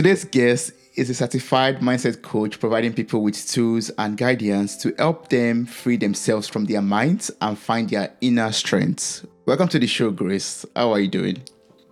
[0.00, 5.28] Today's guest is a certified mindset coach providing people with tools and guidance to help
[5.28, 9.26] them free themselves from their minds and find their inner strength.
[9.44, 10.64] Welcome to the show, Grace.
[10.74, 11.42] How are you doing?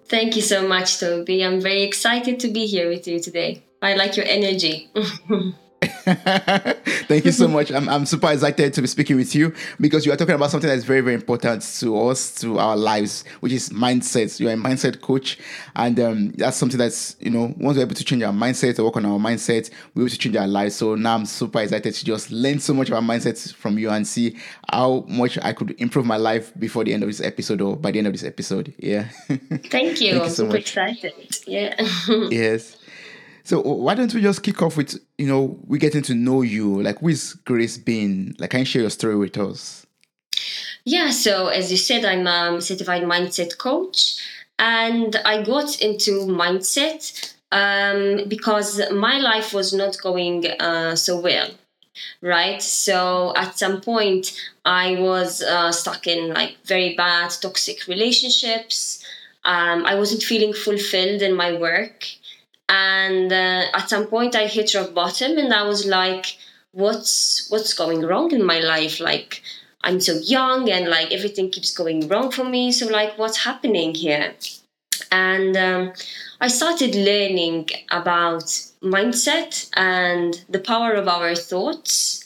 [0.06, 1.44] Thank you so much, Toby.
[1.44, 3.62] I'm very excited to be here with you today.
[3.82, 4.90] I like your energy.
[6.14, 7.70] Thank you so much.
[7.70, 10.68] I'm, I'm super excited to be speaking with you because you are talking about something
[10.68, 14.38] that's very, very important to us, to our lives, which is mindset.
[14.41, 15.38] You're a mindset coach.
[15.77, 18.84] And um, that's something that's, you know, once we're able to change our mindset or
[18.84, 20.77] work on our mindset, we're able to change our lives.
[20.77, 24.06] So now I'm super excited to just learn so much about mindset from you and
[24.06, 24.37] see
[24.70, 27.90] how much I could improve my life before the end of this episode or by
[27.90, 28.73] the end of this episode.
[28.79, 29.09] Yeah.
[29.29, 29.68] Thank you.
[29.70, 30.60] Thank you so I'm super much.
[30.60, 31.38] excited.
[31.46, 31.74] Yeah.
[32.30, 32.77] yes.
[33.48, 36.83] So why don't we just kick off with you know we getting to know you?
[36.83, 38.34] Like who is Grace Bean?
[38.38, 39.87] Like can you share your story with us?
[40.84, 41.09] Yeah.
[41.09, 44.19] So as you said, I'm a certified mindset coach,
[44.59, 51.49] and I got into mindset um, because my life was not going uh, so well
[52.23, 54.33] right so at some point
[54.65, 59.05] i was uh, stuck in like very bad toxic relationships
[59.45, 62.05] um, i wasn't feeling fulfilled in my work
[62.69, 66.37] and uh, at some point i hit rock bottom and i was like
[66.72, 69.00] what's what's going wrong in my life?
[69.00, 69.43] Like
[69.83, 72.72] i'm so young and like everything keeps going wrong for me.
[72.72, 74.34] So like what's happening here?
[75.11, 75.93] And um,
[76.41, 78.44] i started learning about
[78.83, 82.25] mindset and the power of our thoughts.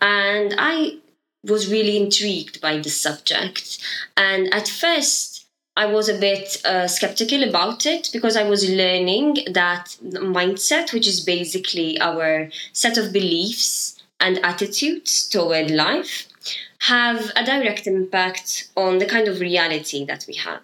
[0.00, 0.98] And i
[1.44, 3.78] was really intrigued by the subject.
[4.16, 5.35] And at first
[5.76, 11.06] I was a bit uh, skeptical about it because I was learning that mindset, which
[11.06, 16.28] is basically our set of beliefs and attitudes toward life,
[16.80, 20.62] have a direct impact on the kind of reality that we have.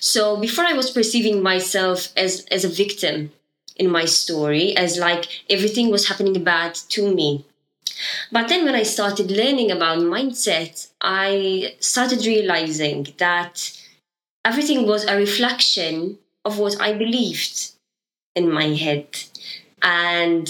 [0.00, 3.30] So before I was perceiving myself as, as a victim
[3.76, 7.44] in my story, as like everything was happening bad to me.
[8.32, 13.70] But then when I started learning about mindset, I started realizing that
[14.44, 17.72] everything was a reflection of what I believed
[18.34, 19.06] in my head.
[19.82, 20.46] And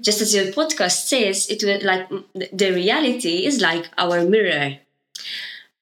[0.00, 2.08] just as your podcast says, it was like
[2.52, 4.78] the reality is like our mirror.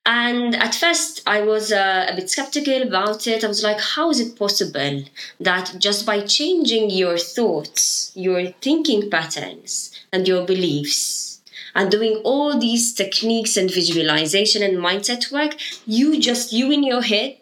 [0.04, 3.44] And at first, I was uh, a bit skeptical about it.
[3.44, 5.04] I was like, how is it possible
[5.38, 11.31] that just by changing your thoughts, your thinking patterns, and your beliefs,
[11.74, 15.56] and doing all these techniques and visualization and mindset work,
[15.86, 17.38] you just, you in your head,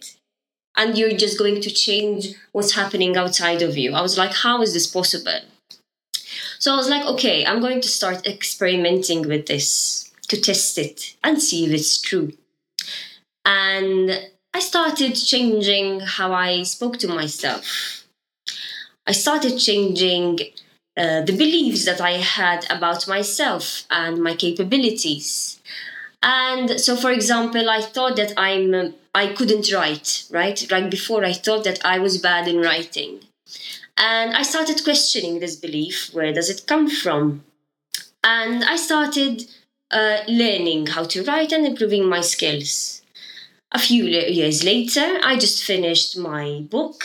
[0.76, 3.92] and you're just going to change what's happening outside of you.
[3.92, 5.40] I was like, how is this possible?
[6.58, 11.16] So I was like, okay, I'm going to start experimenting with this to test it
[11.24, 12.32] and see if it's true.
[13.44, 18.04] And I started changing how I spoke to myself.
[19.06, 20.38] I started changing
[21.00, 25.58] uh, the beliefs that I had about myself and my capabilities.
[26.22, 30.58] And so, for example, I thought that I'm I couldn't write, right?
[30.70, 33.20] Like before, I thought that I was bad in writing.
[33.96, 36.10] And I started questioning this belief.
[36.12, 37.44] Where does it come from?
[38.22, 39.44] And I started
[39.90, 43.02] uh, learning how to write and improving my skills.
[43.72, 47.04] A few years later, I just finished my book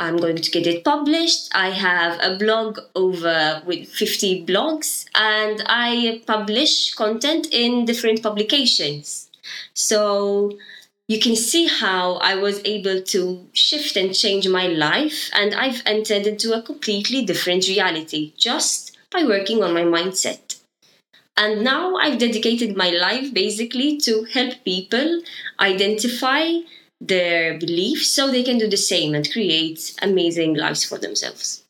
[0.00, 1.50] I'm going to get it published.
[1.54, 9.28] I have a blog over with 50 blogs and I publish content in different publications.
[9.74, 10.52] So
[11.06, 15.82] you can see how I was able to shift and change my life and I've
[15.84, 20.60] entered into a completely different reality just by working on my mindset.
[21.36, 25.22] And now I've dedicated my life basically to help people
[25.58, 26.60] identify
[27.00, 31.64] their beliefs so they can do the same and create amazing lives for themselves.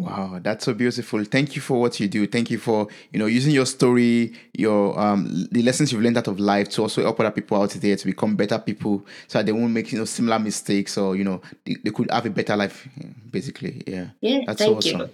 [0.00, 1.22] Wow, that's so beautiful.
[1.24, 2.26] Thank you for what you do.
[2.26, 6.26] Thank you for, you know, using your story, your um the lessons you've learned out
[6.26, 9.44] of life to also help other people out there to become better people so that
[9.44, 12.30] they won't make, you know, similar mistakes or, you know, they, they could have a
[12.30, 12.88] better life
[13.30, 13.82] basically.
[13.86, 14.06] Yeah.
[14.22, 14.40] Yeah.
[14.46, 15.10] That's thank awesome.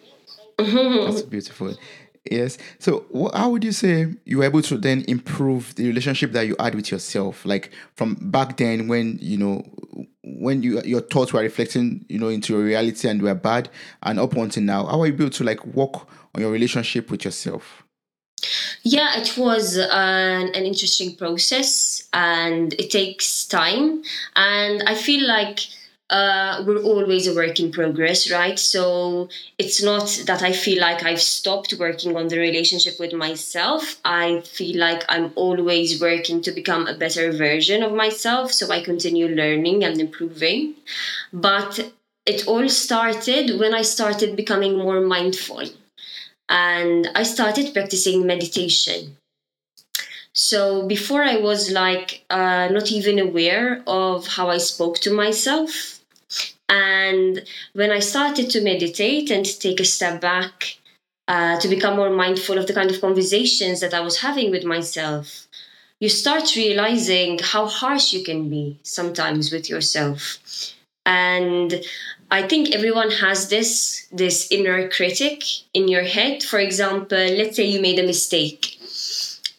[0.59, 1.05] You.
[1.05, 1.77] that's beautiful.
[2.31, 2.59] Yes.
[2.79, 6.57] So, how would you say you were able to then improve the relationship that you
[6.59, 7.45] had with yourself?
[7.45, 9.63] Like from back then, when you know,
[10.23, 13.69] when you your thoughts were reflecting, you know, into your reality and were bad,
[14.03, 17.25] and up until now, how are you able to like work on your relationship with
[17.25, 17.83] yourself?
[18.83, 24.03] Yeah, it was an, an interesting process, and it takes time,
[24.37, 25.61] and I feel like
[26.09, 28.59] uh, we're always a work in progress, right?
[28.59, 34.01] So it's not that I feel like I've stopped working on the relationship with myself.
[34.05, 38.53] I feel like I'm always working to become a better version of myself.
[38.53, 40.75] So I continue learning and improving.
[41.33, 41.93] But
[42.25, 45.65] it all started when I started becoming more mindful
[46.49, 49.17] and I started practicing meditation.
[50.33, 55.96] So before I was like uh, not even aware of how I spoke to myself.
[56.69, 60.77] And when I started to meditate and take a step back
[61.29, 64.65] uh, to become more mindful of the kind of conversations that I was having with
[64.65, 65.47] myself,
[66.01, 70.39] you start realizing how harsh you can be sometimes with yourself.
[71.05, 71.83] And
[72.31, 76.43] I think everyone has this this inner critic in your head.
[76.43, 78.79] For example, let's say you made a mistake,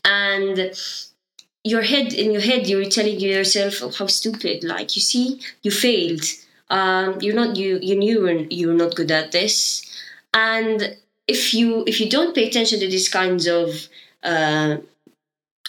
[0.04, 0.74] and
[1.64, 5.72] your head in your head you're telling yourself, "Oh, how stupid!" Like you see, you
[5.72, 6.26] failed.
[6.70, 7.80] Um, you're not you.
[7.82, 9.86] You knew you're not good at this,
[10.34, 10.98] and
[11.28, 13.88] if you if you don't pay attention to these kinds of
[14.24, 14.78] uh,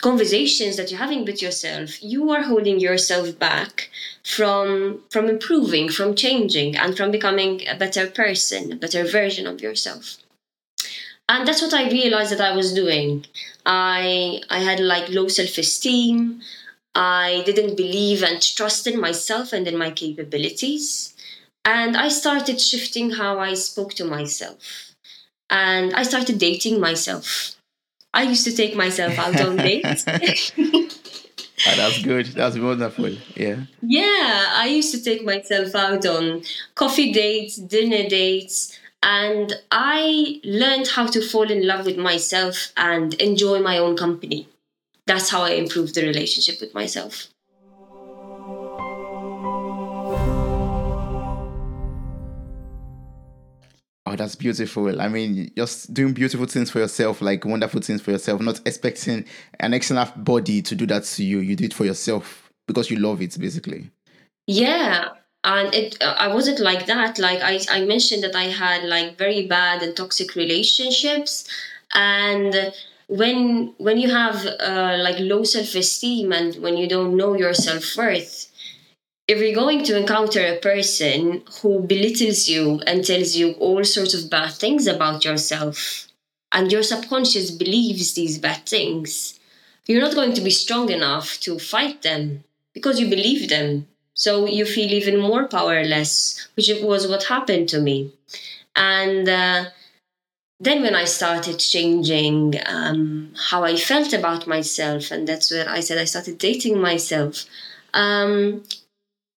[0.00, 3.90] conversations that you're having with yourself you are holding yourself back
[4.22, 9.60] from from improving from changing and from becoming a better person a better version of
[9.60, 10.18] yourself.
[11.28, 13.26] And that's what i realized that i was doing.
[13.66, 16.40] I i had like low self-esteem
[16.94, 21.14] i didn't believe and trust in myself and in my capabilities
[21.64, 24.94] and i started shifting how i spoke to myself
[25.50, 27.54] and i started dating myself
[28.14, 30.04] I used to take myself out on dates.
[31.66, 32.26] Oh, that's good.
[32.26, 33.10] That's wonderful.
[33.34, 33.64] Yeah.
[33.82, 36.42] Yeah, I used to take myself out on
[36.74, 43.14] coffee dates, dinner dates, and I learned how to fall in love with myself and
[43.14, 44.48] enjoy my own company.
[45.08, 47.28] That's how I improved the relationship with myself.
[54.04, 55.00] Oh, that's beautiful.
[55.00, 59.24] I mean, just doing beautiful things for yourself, like wonderful things for yourself, not expecting
[59.60, 61.38] an external body to do that to you.
[61.38, 63.90] You do it for yourself because you love it, basically.
[64.46, 65.08] Yeah.
[65.42, 67.18] And it, I wasn't like that.
[67.18, 71.48] Like I, I mentioned that I had like very bad and toxic relationships,
[71.94, 72.74] and
[73.08, 77.54] when when you have uh, like low self esteem and when you don't know your
[77.54, 78.52] self worth,
[79.26, 84.14] if you're going to encounter a person who belittles you and tells you all sorts
[84.14, 86.06] of bad things about yourself,
[86.52, 89.40] and your subconscious believes these bad things,
[89.86, 92.44] you're not going to be strong enough to fight them
[92.74, 93.86] because you believe them.
[94.14, 98.12] So you feel even more powerless, which was what happened to me.
[98.74, 99.66] And uh,
[100.60, 105.80] then when I started changing um, how I felt about myself, and that's where I
[105.80, 107.44] said I started dating myself.
[107.94, 108.64] Um,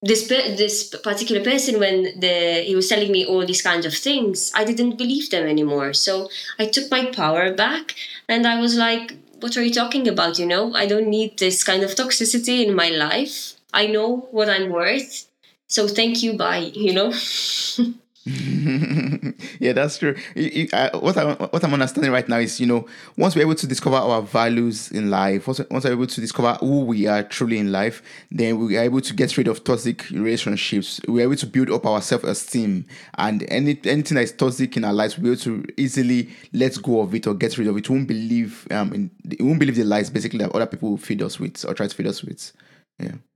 [0.01, 4.51] this this particular person when the he was telling me all these kinds of things
[4.55, 5.93] i didn't believe them anymore.
[5.93, 7.95] So i took my power back
[8.27, 10.73] and i was like what are you talking about you know?
[10.73, 13.53] I don't need this kind of toxicity in my life.
[13.73, 15.27] I know what i'm worth.
[15.67, 17.13] So thank you bye you know
[19.59, 20.15] yeah, that's true.
[20.35, 22.85] I, what I what I'm understanding right now is, you know,
[23.17, 26.53] once we're able to discover our values in life, once, once we're able to discover
[26.59, 30.07] who we are truly in life, then we are able to get rid of toxic
[30.11, 31.01] relationships.
[31.07, 32.85] We're able to build up our self esteem,
[33.17, 37.01] and any anything that is toxic in our lives, we're able to easily let go
[37.01, 37.89] of it or get rid of it.
[37.89, 41.23] We won't believe um, in, we won't believe the lies basically that other people feed
[41.23, 42.51] us with or try to feed us with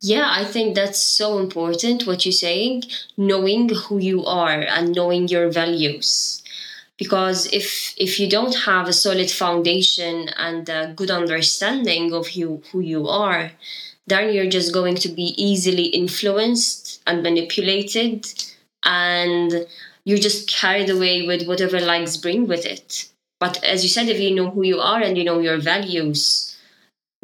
[0.01, 0.27] yeah.
[0.29, 2.83] I think that's so important what you're saying
[3.18, 6.42] knowing who you are and knowing your values.
[6.97, 12.61] Because if if you don't have a solid foundation and a good understanding of you
[12.71, 13.51] who you are
[14.07, 18.25] then you're just going to be easily influenced and manipulated
[18.83, 19.66] and
[20.04, 23.09] you're just carried away with whatever likes bring with it.
[23.40, 26.55] But as you said if you know who you are and you know your values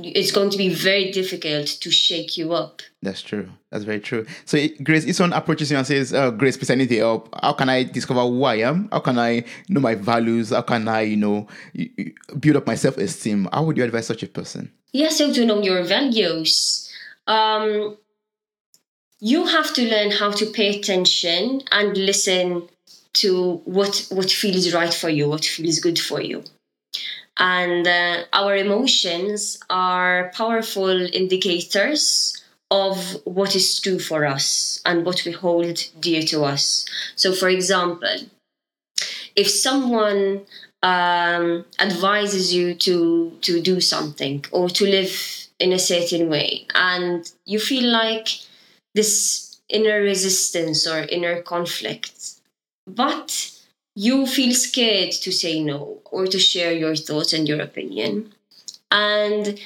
[0.06, 2.82] it's going to be very difficult to shake you up.
[3.02, 3.50] That's true.
[3.70, 4.26] That's very true.
[4.46, 7.34] So, Grace, if someone approaches you and says, oh, Grace, please, I need help.
[7.42, 8.90] How can I discover who I am?
[8.92, 10.50] How can I know my values?
[10.50, 11.48] How can I, you know,
[12.40, 13.48] build up my self esteem?
[13.52, 14.72] How would you advise such a person?
[14.94, 16.92] Yeah, so to know your values,
[17.28, 17.98] um,
[19.20, 22.68] you have to learn how to pay attention and listen
[23.14, 26.44] to what what feels right for you, what feels good for you.
[27.38, 35.26] And uh, our emotions are powerful indicators of what is true for us and what
[35.26, 36.86] we hold dear to us.
[37.16, 38.18] So, for example,
[39.36, 40.42] if someone
[40.84, 47.32] um, advises you to to do something or to live in a certain way, and
[47.46, 48.30] you feel like
[48.96, 52.34] this inner resistance or inner conflict,
[52.88, 53.52] but
[53.96, 58.34] you feel scared to say no or to share your thoughts and your opinion.
[58.92, 59.60] And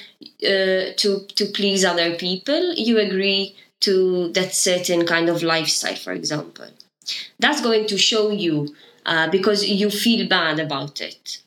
[0.44, 6.12] uh, to to please other people you agree to that certain kind of lifestyle for
[6.12, 6.68] example.
[7.40, 11.42] That's going to show you uh, because you feel bad about it.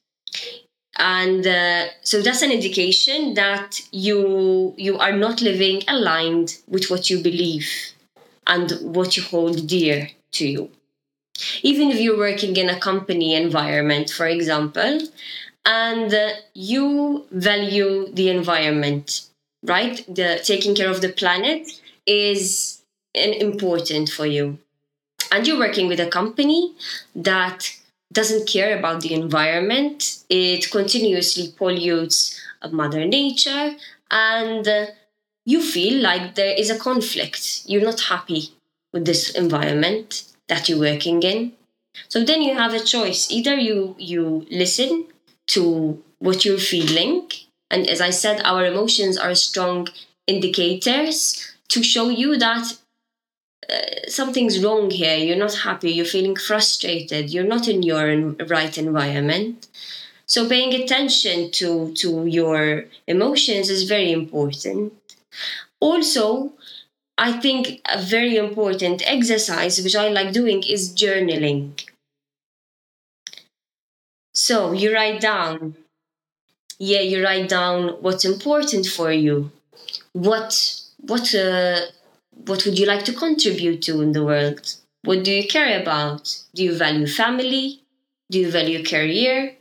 [0.98, 7.10] And uh, so that's an indication that you you are not living aligned with what
[7.10, 7.70] you believe
[8.46, 10.70] and what you hold dear to you
[11.64, 15.00] even if you're working in a company environment for example
[15.66, 19.30] and uh, you value the environment
[19.64, 20.04] right?
[20.08, 22.82] The taking care of the planet is
[23.16, 24.60] an important for you.
[25.32, 26.74] And you're working with a company
[27.16, 27.72] that
[28.12, 32.42] doesn't care about the environment, it continuously pollutes
[32.72, 33.76] Mother Nature,
[34.10, 34.88] and uh,
[35.46, 37.62] you feel like there is a conflict.
[37.68, 38.50] You're not happy
[38.92, 41.54] with this environment that you're working in.
[42.08, 43.32] So then you have a choice.
[43.32, 45.06] Either you you listen
[45.48, 47.30] to what you're feeling,
[47.72, 49.88] and as I said, our emotions are strong
[50.28, 51.20] indicators
[51.70, 52.78] to show you that
[53.70, 55.18] uh, something's wrong here.
[55.18, 55.92] You're not happy.
[55.92, 57.30] You're feeling frustrated.
[57.30, 59.68] You're not in your right environment.
[60.26, 64.94] So paying attention to to your emotions is very important.
[65.80, 66.54] Also,
[67.20, 71.80] I think a very important exercise which I like doing is journaling.
[74.34, 75.76] So you write down,
[76.80, 79.52] yeah, you write down what's important for you,
[80.14, 81.82] what what uh,
[82.48, 84.76] what would you like to contribute to in the world?
[85.04, 86.38] What do you care about?
[86.56, 87.82] Do you value family?
[88.32, 89.56] Do you value career?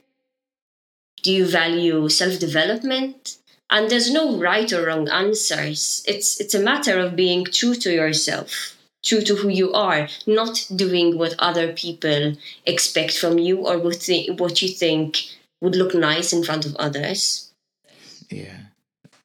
[1.22, 3.38] Do you value self development?
[3.70, 6.02] And there's no right or wrong answers.
[6.06, 10.66] It's, it's a matter of being true to yourself, true to who you are, not
[10.74, 15.18] doing what other people expect from you or what, th- what you think
[15.60, 17.52] would look nice in front of others.
[18.30, 18.67] Yeah.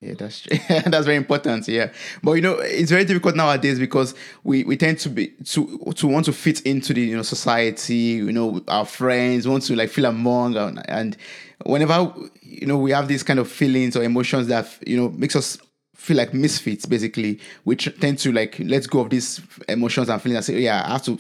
[0.04, 0.58] Yeah, that's true.
[0.86, 1.66] that's very important.
[1.68, 1.92] Yeah,
[2.22, 6.08] but you know, it's very difficult nowadays because we, we tend to be to to
[6.08, 7.96] want to fit into the you know society.
[7.96, 11.18] You know, our friends want to like feel among, and, and
[11.66, 15.38] whenever you know we have these kind of feelings or emotions that you know makes
[15.38, 15.58] us
[15.96, 16.86] feel like misfits.
[16.86, 20.66] Basically, we tend to like let go of these emotions and feelings and say, oh,
[20.66, 21.18] yeah, I have to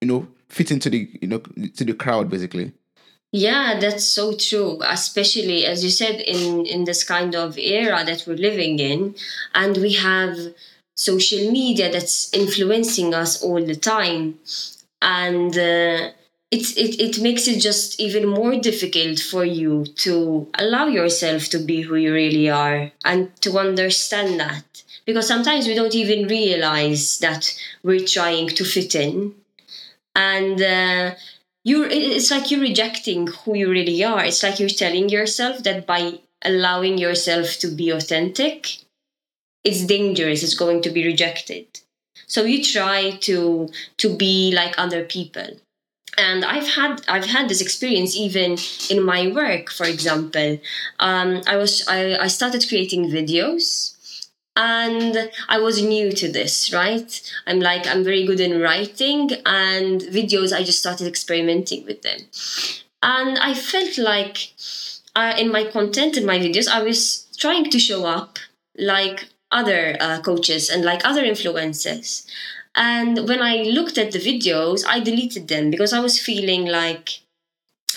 [0.00, 2.30] you know fit into the you know to the crowd.
[2.30, 2.72] Basically.
[3.32, 4.78] Yeah, that's so true.
[4.84, 9.14] Especially as you said in in this kind of era that we're living in,
[9.54, 10.36] and we have
[10.96, 14.40] social media that's influencing us all the time,
[15.00, 16.10] and uh,
[16.50, 21.58] it, it it makes it just even more difficult for you to allow yourself to
[21.60, 24.64] be who you really are and to understand that
[25.06, 29.34] because sometimes we don't even realize that we're trying to fit in
[30.16, 30.60] and.
[30.62, 31.14] Uh,
[31.64, 34.24] you it's like you're rejecting who you really are.
[34.24, 38.78] It's like you're telling yourself that by allowing yourself to be authentic
[39.64, 40.42] it's dangerous.
[40.42, 41.66] It's going to be rejected.
[42.26, 45.48] So you try to to be like other people.
[46.18, 48.58] And i've had i've had this experience even
[48.90, 50.58] in my work for example.
[50.98, 53.96] Um, i was I, I started creating videos
[54.56, 57.32] and I was new to this, right?
[57.46, 62.18] I'm like, I'm very good in writing and videos, I just started experimenting with them.
[63.02, 64.52] And I felt like
[65.16, 68.38] uh, in my content, in my videos, I was trying to show up
[68.76, 72.26] like other uh, coaches and like other influencers.
[72.74, 77.20] And when I looked at the videos, I deleted them because I was feeling like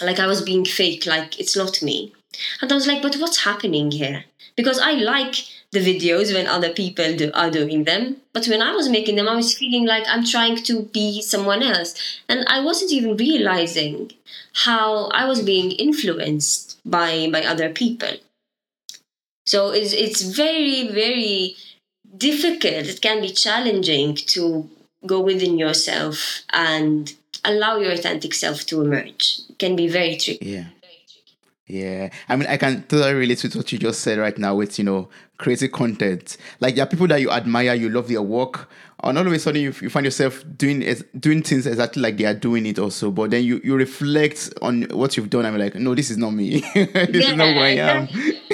[0.01, 2.13] like I was being fake, like it's not me.
[2.61, 4.25] And I was like, but what's happening here?
[4.55, 5.35] Because I like
[5.73, 8.17] the videos when other people do, are doing them.
[8.31, 11.63] But when I was making them, I was feeling like I'm trying to be someone
[11.63, 11.95] else.
[12.29, 14.11] And I wasn't even realizing
[14.53, 18.13] how I was being influenced by, by other people.
[19.47, 21.55] So it's, it's very, very
[22.15, 22.85] difficult.
[22.85, 24.69] It can be challenging to
[25.07, 27.11] go within yourself and
[27.43, 29.39] allow your authentic self to emerge.
[29.49, 30.51] It can be very tricky.
[30.51, 30.65] Yeah.
[31.65, 34.77] Yeah, I mean, I can totally relate to what you just said right now with
[34.77, 35.07] you know
[35.43, 36.37] creating content.
[36.59, 38.69] Like there are people that you admire, you love their work,
[39.03, 40.79] and all of a sudden you, you find yourself doing
[41.19, 43.11] doing things exactly like they are doing it also.
[43.11, 45.45] But then you you reflect on what you've done.
[45.45, 46.61] I'm like, no, this is not me.
[46.73, 48.07] this yeah, is not who I am.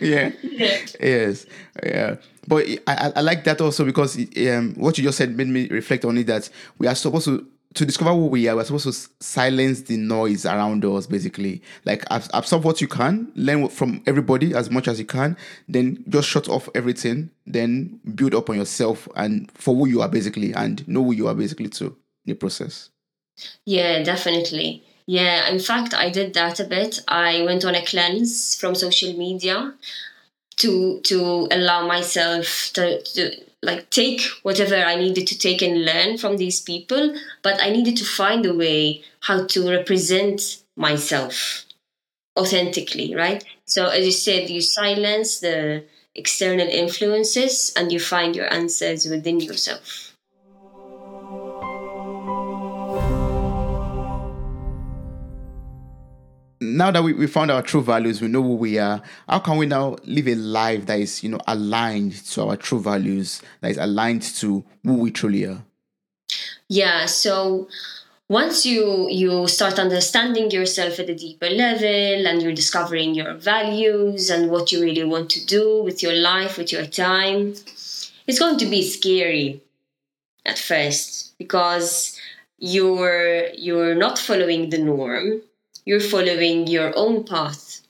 [0.00, 0.32] yeah.
[0.40, 0.78] yeah.
[1.00, 1.46] Yes.
[1.82, 2.16] Yeah.
[2.48, 6.04] But I, I like that also because um, what you just said made me reflect
[6.04, 9.24] on it that we are supposed to to discover who we are, we're supposed to
[9.24, 11.62] silence the noise around us, basically.
[11.84, 15.36] Like absorb what you can, learn from everybody as much as you can,
[15.68, 20.08] then just shut off everything, then build up on yourself and for who you are,
[20.08, 21.96] basically, and know who you are, basically, too,
[22.26, 22.90] in the process.
[23.64, 24.82] Yeah, definitely.
[25.06, 27.00] Yeah, in fact, I did that a bit.
[27.08, 29.74] I went on a cleanse from social media
[30.56, 36.16] to to allow myself to, to like take whatever I needed to take and learn
[36.18, 41.66] from these people, but I needed to find a way how to represent myself
[42.38, 43.44] authentically, right?
[43.66, 49.40] So as you said, you silence the external influences and you find your answers within
[49.40, 50.16] yourself.
[56.60, 59.02] Now that we, we found our true values, we know who we are.
[59.28, 62.80] How can we now live a life that is, you know, aligned to our true
[62.80, 65.62] values, that is aligned to who we truly are?
[66.68, 67.06] Yeah.
[67.06, 67.68] So
[68.28, 74.30] once you you start understanding yourself at a deeper level and you're discovering your values
[74.30, 77.54] and what you really want to do with your life, with your time,
[78.26, 79.62] it's going to be scary
[80.44, 82.20] at first because
[82.58, 85.40] you're you're not following the norm
[85.84, 87.80] you're following your own path.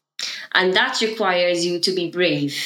[0.55, 2.57] And that requires you to be brave.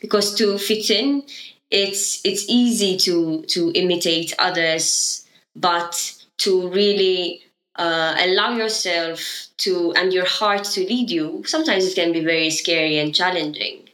[0.00, 1.24] Because to fit in,
[1.70, 5.26] it's it's easy to to imitate others,
[5.56, 7.42] but to really
[7.76, 12.50] uh, allow yourself to and your heart to lead you, sometimes it can be very
[12.50, 13.88] scary and challenging.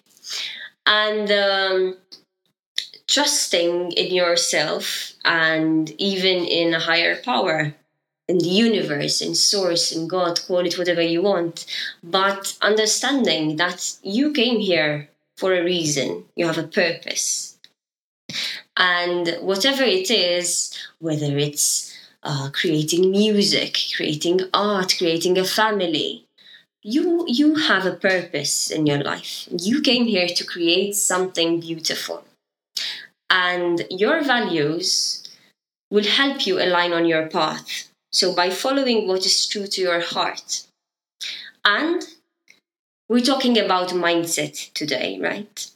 [0.87, 1.97] And um,
[3.07, 7.75] trusting in yourself and even in a higher power
[8.29, 11.65] in the universe, in source, in God, call it whatever you want,
[12.03, 15.09] but understanding that you came here
[15.39, 17.59] for a reason, you have a purpose.
[18.77, 26.27] And whatever it is, whether it's uh, creating music, creating art, creating a family,
[26.83, 29.49] you you have a purpose in your life.
[29.51, 32.25] You came here to create something beautiful.
[33.31, 35.25] And your values
[35.91, 40.01] will help you align on your path so, by following what is true to your
[40.01, 40.67] heart.
[41.65, 42.03] And
[43.09, 45.71] we're talking about mindset today, right?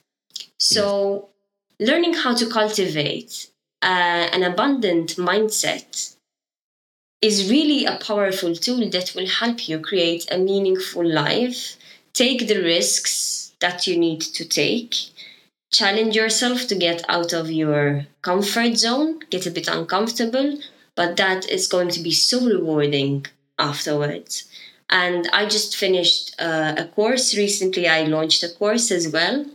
[0.58, 1.28] So,
[1.78, 3.50] learning how to cultivate
[3.82, 6.16] uh, an abundant mindset
[7.20, 11.76] is really a powerful tool that will help you create a meaningful life,
[12.12, 14.94] take the risks that you need to take,
[15.70, 20.58] challenge yourself to get out of your comfort zone, get a bit uncomfortable,
[20.94, 23.26] but that is going to be so rewarding
[23.58, 24.48] afterwards.
[24.90, 27.88] And I just finished uh, a course recently.
[27.88, 29.46] I launched a course as well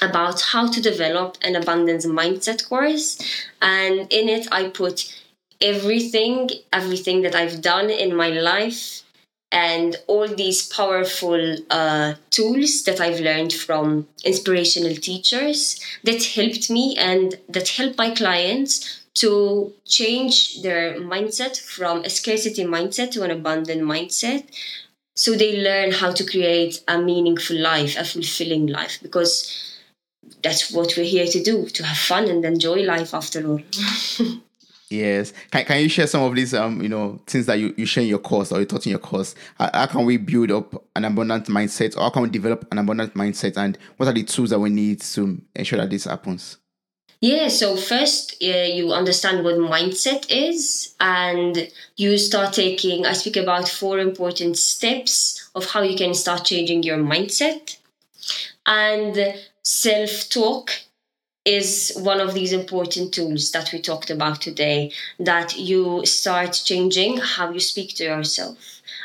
[0.00, 3.18] about how to develop an abundance mindset course.
[3.60, 5.12] And in it, I put
[5.60, 9.02] everything, everything that I've done in my life
[9.50, 16.96] and all these powerful uh, tools that I've learned from inspirational teachers that helped me
[16.98, 23.30] and that help my clients to change their mindset from a scarcity mindset to an
[23.30, 24.44] abundant mindset.
[25.14, 29.78] So they learn how to create a meaningful life a fulfilling life because
[30.42, 33.60] that's what we're here to do to have fun and enjoy life after all.
[34.88, 35.32] Yes.
[35.50, 38.04] Can, can you share some of these um you know things that you, you share
[38.04, 39.34] in your course or you taught in your course?
[39.58, 42.78] How, how can we build up an abundant mindset or how can we develop an
[42.78, 43.56] abundant mindset?
[43.56, 46.58] And what are the tools that we need to ensure that this happens
[47.26, 48.46] yeah, so first uh,
[48.78, 53.04] you understand what mindset is, and you start taking.
[53.06, 57.78] I speak about four important steps of how you can start changing your mindset.
[58.66, 60.70] And self talk
[61.44, 67.18] is one of these important tools that we talked about today that you start changing
[67.18, 68.58] how you speak to yourself.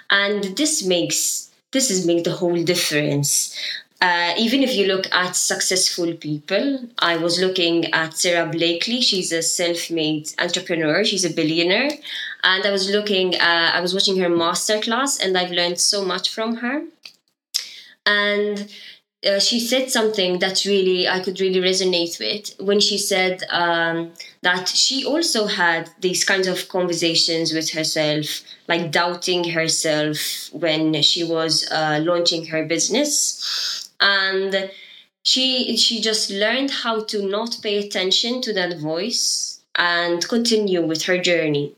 [0.10, 3.58] And this makes this is make the whole difference
[4.02, 9.00] uh, even if you look at successful people, I was looking at Sara Blakely.
[9.00, 11.04] She's a self-made entrepreneur.
[11.06, 11.92] She's a billionaire,
[12.44, 13.36] and I was looking.
[13.36, 16.82] Uh, I was watching her masterclass, and I've learned so much from her.
[18.08, 18.74] And
[19.24, 24.14] uh, she said something that really I could really resonate with when she said um,
[24.42, 31.24] that she also had these kinds of conversations with herself, like doubting herself when she
[31.24, 34.72] was uh, launching her business and
[35.24, 41.04] she she just learned how to not pay attention to that voice and continue with
[41.04, 41.76] her journey.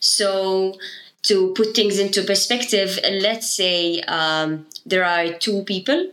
[0.00, 0.78] So
[1.22, 6.10] to put things into perspective let's say um, there are two people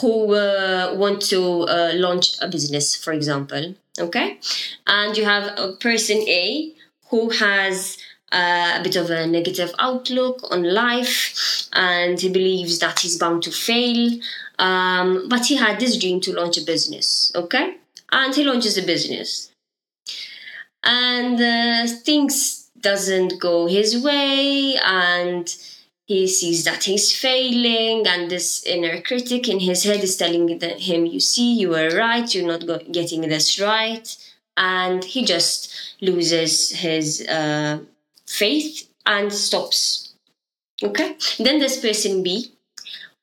[0.00, 4.38] who uh, want to uh, launch a business for example okay?
[4.86, 6.72] And you have a person a
[7.10, 7.98] who has
[8.32, 13.42] uh, a bit of a negative outlook on life and he believes that he's bound
[13.44, 14.18] to fail.
[14.58, 17.76] Um, but he had this dream to launch a business, okay?
[18.10, 19.50] And he launches a business.
[20.82, 25.56] And uh, things doesn't go his way and
[26.06, 31.04] he sees that he's failing and this inner critic in his head is telling him
[31.04, 34.16] you see you were right you're not getting this right
[34.56, 37.78] and he just loses his uh,
[38.28, 40.14] faith and stops
[40.82, 42.52] okay then there's person b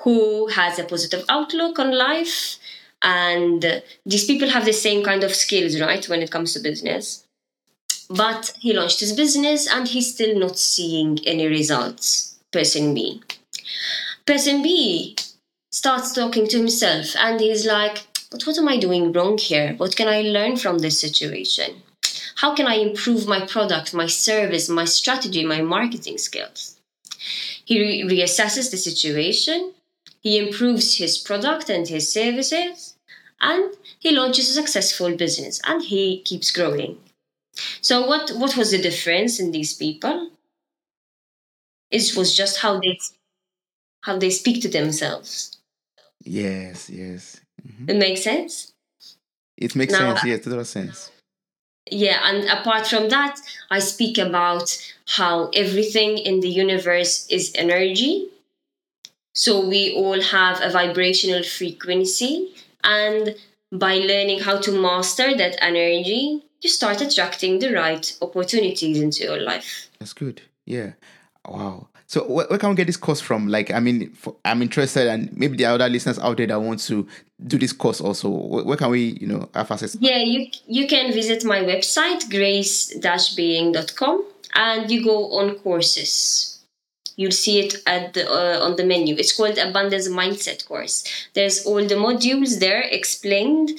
[0.01, 2.57] who has a positive outlook on life
[3.01, 7.25] and these people have the same kind of skills right when it comes to business
[8.09, 13.21] but he launched his business and he's still not seeing any results person B.
[14.25, 15.17] Person B
[15.73, 19.73] starts talking to himself and he's like, But what am I doing wrong here?
[19.75, 21.83] What can I learn from this situation?
[22.35, 26.79] How can I improve my product, my service, my strategy, my marketing skills?
[27.63, 29.73] He re- reassesses the situation,
[30.21, 32.95] he improves his product and his services,
[33.41, 36.97] and he launches a successful business and he keeps growing.
[37.81, 40.29] So, what, what was the difference in these people?
[41.89, 42.99] It was just how they
[44.01, 45.57] how they speak to themselves.
[46.23, 47.41] Yes, yes.
[47.65, 47.89] Mm-hmm.
[47.89, 48.73] It makes sense.
[49.57, 50.25] It makes now, sense.
[50.25, 51.11] Yes, total sense.
[51.91, 54.75] Yeah, and apart from that, I speak about
[55.07, 58.29] how everything in the universe is energy.
[59.33, 63.35] So we all have a vibrational frequency, and
[63.71, 69.39] by learning how to master that energy, you start attracting the right opportunities into your
[69.39, 69.89] life.
[69.99, 70.41] That's good.
[70.65, 70.93] Yeah.
[71.47, 71.89] Wow.
[72.07, 73.47] So where, where, can we get this course from?
[73.47, 76.61] Like, I mean, for, I'm interested, and maybe there are other listeners out there that
[76.61, 77.07] want to
[77.47, 78.29] do this course also.
[78.29, 79.97] Where, where can we, you know, have access?
[79.99, 86.51] Yeah, you you can visit my website grace-being.com and you go on courses.
[87.17, 89.15] You'll see it at the, uh, on the menu.
[89.15, 91.05] It's called Abundance Mindset course.
[91.33, 93.71] There's all the modules there explained,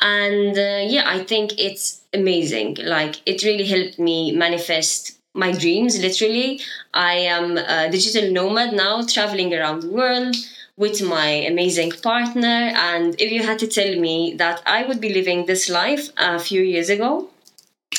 [0.00, 2.76] and uh, yeah, I think it's amazing.
[2.82, 6.60] Like, it really helped me manifest my dreams literally.
[6.94, 10.36] I am a digital nomad now traveling around the world
[10.76, 12.72] with my amazing partner.
[12.74, 16.38] And if you had to tell me that i would be living this life a
[16.38, 17.28] few years ago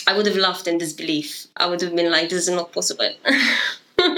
[0.08, 1.48] i would have laughed in disbelief.
[1.58, 3.12] I would have been like this is not possible.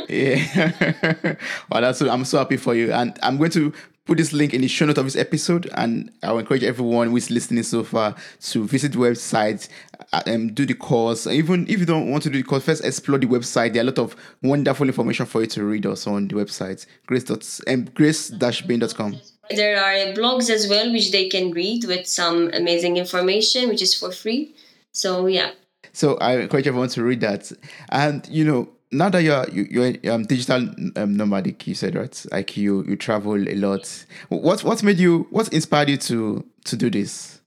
[0.10, 1.36] Yeah.
[1.70, 2.92] Well that's i'm so happy for you.
[2.92, 3.74] And i'm going to
[4.06, 7.18] put this link in the show note of this episode and i'll encourage everyone who
[7.18, 9.68] is listening so far to visit the website
[10.14, 11.28] and uh, um, do the course.
[11.28, 13.74] Even if you don't want to do the course first explore the website.
[13.74, 16.86] There are a lot of wonderful information for you to read also on the website
[17.08, 17.30] grace
[17.68, 19.20] um, grace-being.com
[19.52, 23.94] there are blogs as well which they can read with some amazing information which is
[23.94, 24.56] for free.
[24.92, 25.52] So yeah.
[25.94, 27.52] So i encourage everyone to read that.
[27.90, 32.58] And you know now that you're you're um, digital um, nomadic, you said right, like
[32.58, 34.06] you you travel a lot.
[34.30, 35.28] What what made you?
[35.30, 37.42] What inspired you to to do this?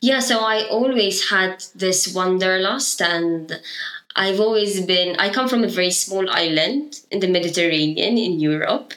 [0.00, 3.60] Yeah, so I always had this wanderlust, and
[4.14, 5.16] I've always been.
[5.18, 8.94] I come from a very small island in the Mediterranean in Europe,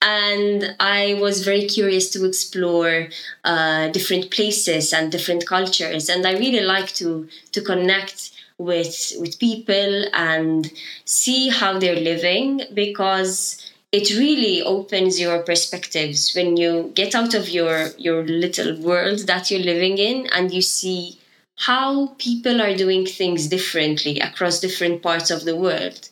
[0.00, 3.08] and I was very curious to explore
[3.44, 8.32] uh, different places and different cultures, and I really like to to connect
[8.64, 10.72] with with people and
[11.04, 17.48] see how they're living because it really opens your perspectives when you get out of
[17.48, 21.18] your your little world that you're living in and you see
[21.56, 26.08] how people are doing things differently across different parts of the world.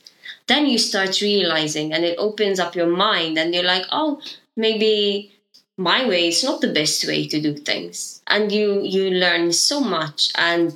[0.47, 4.21] Then you start realizing and it opens up your mind and you're like oh
[4.57, 5.33] maybe
[5.79, 8.21] my way is not the best way to do things.
[8.27, 10.71] And you you learn so much and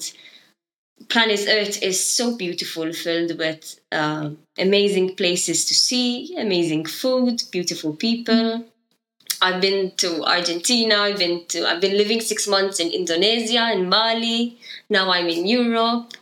[1.09, 7.95] planet Earth is so beautiful, filled with uh, amazing places to see, amazing food, beautiful
[7.95, 8.65] people.
[9.43, 10.97] I've been to Argentina.
[10.97, 11.69] I've been to.
[11.69, 14.59] I've been living six months in Indonesia in Bali.
[14.89, 16.15] Now I'm in Europe.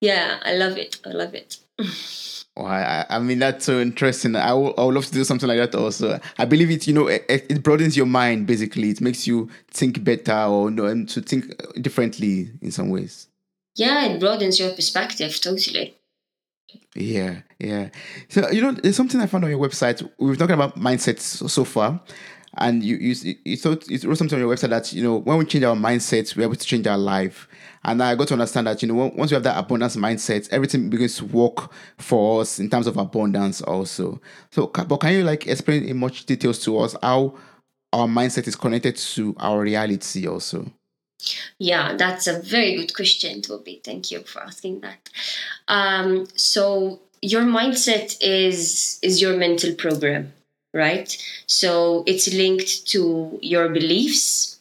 [0.00, 1.00] Yeah, I love it.
[1.06, 1.58] I love it.
[2.56, 4.36] Well, I, I mean that's so interesting.
[4.36, 6.20] I would, I would love to do something like that also.
[6.38, 6.86] I believe it.
[6.86, 8.46] You know, it, it broadens your mind.
[8.46, 13.26] Basically, it makes you think better or you know, to think differently in some ways
[13.74, 15.96] yeah, it broadens your perspective totally.
[16.94, 17.90] Yeah, yeah.
[18.28, 20.08] So you know, there's something I found on your website.
[20.18, 22.00] We were talking about mindsets so, so far,
[22.56, 25.38] and you you you thought you wrote something on your website that you know when
[25.38, 27.48] we change our mindsets, we're able to change our life.
[27.84, 30.88] And I got to understand that you know once we have that abundance mindset, everything
[30.88, 34.20] begins to work for us in terms of abundance also.
[34.50, 37.36] So, but can you like explain in much details to us how
[37.92, 40.70] our mindset is connected to our reality also?
[41.58, 43.80] Yeah, that's a very good question, Toby.
[43.84, 45.08] Thank you for asking that.
[45.68, 50.32] Um, so your mindset is is your mental program,
[50.72, 51.10] right?
[51.46, 54.58] So it's linked to your beliefs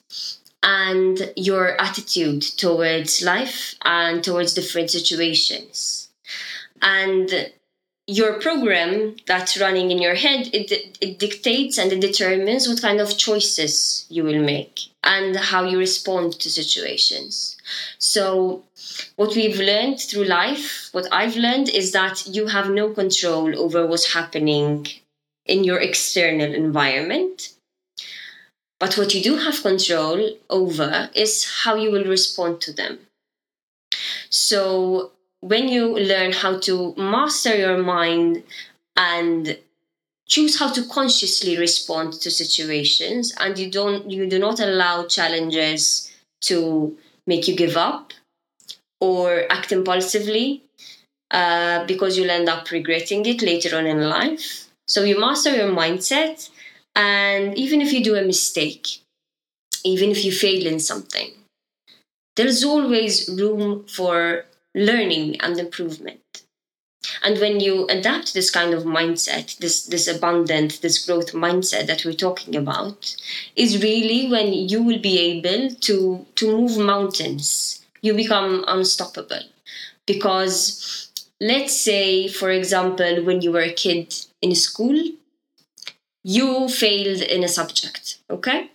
[0.64, 6.10] and your attitude towards life and towards different situations.
[6.82, 7.52] And
[8.08, 13.00] your program that's running in your head it, it dictates and it determines what kind
[13.00, 17.58] of choices you will make and how you respond to situations.
[18.00, 18.64] So
[19.16, 23.88] what we've learned through life what i've learned is that you have no control over
[23.88, 24.86] what's happening
[25.46, 27.54] in your external environment.
[28.80, 33.00] But what you do have control over is how you will respond to them.
[34.30, 35.12] So
[35.44, 38.44] when you learn how to master your mind
[38.96, 39.58] and
[40.26, 46.10] choose how to consciously respond to situations and you don't you do not allow challenges
[46.40, 48.14] to make you give up
[49.02, 50.64] or act impulsively
[51.32, 54.70] uh, because you'll end up regretting it later on in life.
[54.88, 56.50] So you master your mindset
[56.96, 59.00] and even if you do a mistake
[59.84, 61.32] even if you fail in something
[62.36, 66.44] there's always room for learning and improvement.
[67.22, 72.06] And when you adapt this kind of mindset, this, this abundant, this growth mindset that
[72.06, 73.16] we're talking about,
[73.56, 77.86] is really when you will be able to, to move mountains.
[78.02, 79.42] You become unstoppable.
[80.06, 84.98] Because let's say, for example, when you were a kid in school,
[86.24, 88.72] you failed in a subject, okay?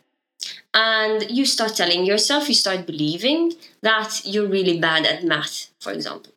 [0.74, 5.92] And you start telling yourself, you start believing that you're really bad at math, for
[5.92, 6.32] example.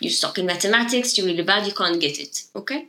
[0.00, 2.86] You suck in mathematics, you're really bad, you can't get it, okay?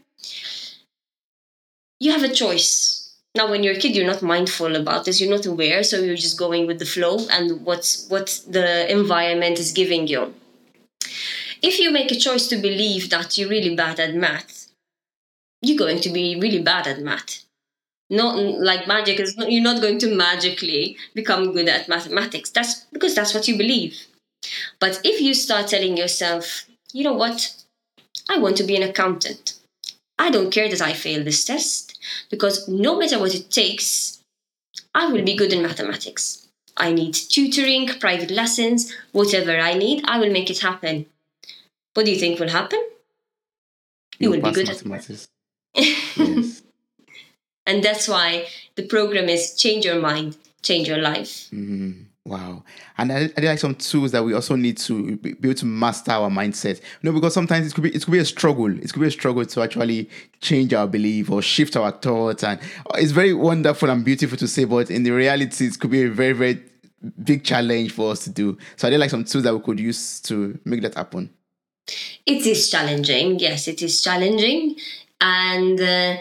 [2.00, 3.14] You have a choice.
[3.36, 6.16] Now, when you're a kid, you're not mindful about this, you're not aware, so you're
[6.16, 10.34] just going with the flow and what's what the environment is giving you.
[11.62, 14.72] If you make a choice to believe that you're really bad at math,
[15.62, 17.44] you're going to be really bad at math
[18.10, 22.50] not like magic is you're not going to magically become good at mathematics.
[22.50, 23.96] That's because that's what you believe.
[24.80, 27.56] But if you start telling yourself you know what?
[28.30, 29.54] I want to be an accountant.
[30.18, 31.98] I don't care that i fail this test
[32.30, 34.22] because no matter what it takes
[34.94, 36.48] i will be good in mathematics.
[36.78, 41.06] I need tutoring private lessons whatever i need i will make it happen.
[41.94, 42.80] What do you think will happen?
[44.20, 45.28] You, you will be good mathematics.
[45.76, 45.86] at
[46.18, 46.59] yes
[47.70, 51.50] and that's why the program is change your mind change your life.
[51.52, 52.64] Mm, wow.
[52.98, 56.12] And are there like some tools that we also need to be able to master
[56.12, 56.80] our mindset.
[56.80, 58.72] You know because sometimes it could be it could be a struggle.
[58.78, 60.10] It could be a struggle to actually
[60.42, 62.44] change our belief or shift our thoughts.
[62.44, 62.60] And
[62.96, 66.10] it's very wonderful and beautiful to say but in the reality it could be a
[66.10, 66.64] very very
[67.24, 68.58] big challenge for us to do.
[68.76, 71.30] So I like some tools that we could use to make that happen.
[72.26, 73.40] It is challenging.
[73.40, 74.76] Yes it is challenging.
[75.22, 76.18] And uh,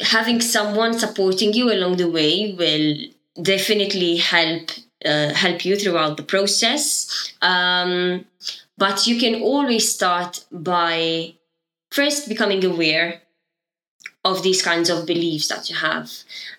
[0.00, 2.96] having someone supporting you along the way will
[3.42, 4.70] definitely help
[5.04, 7.32] uh, help you throughout the process.
[7.40, 8.26] Um,
[8.76, 11.34] but you can always start by
[11.90, 13.22] first becoming aware
[14.24, 16.10] of these kinds of beliefs that you have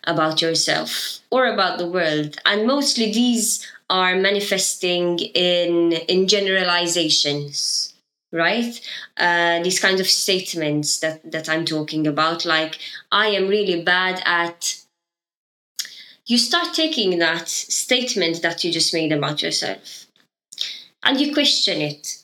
[0.05, 7.90] about yourself or about the world and mostly these are manifesting in in generalizations
[8.31, 8.79] right?
[9.17, 12.79] Uh, these kinds of statements that that i'm talking about like
[13.11, 14.77] i am really bad at
[16.25, 20.07] you start taking that statement that you just made about yourself
[21.03, 22.23] and you question it.